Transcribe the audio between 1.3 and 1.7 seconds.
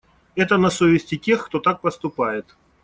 кто